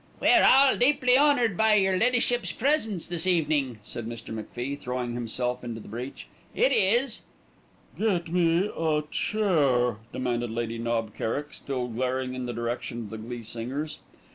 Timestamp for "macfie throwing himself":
4.33-5.63